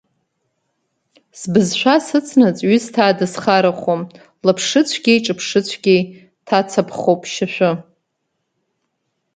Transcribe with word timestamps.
Сбызшәа 1.39 1.95
сыцнаҵ 2.05 2.57
ҩысҭаа 2.69 3.17
дысхарахом, 3.19 4.01
лаԥшыцәгьеи-ҿаԥшыцәгьеи 4.45 6.01
ҭацаԥхоуп 6.45 7.21
шьашәы. 7.33 7.71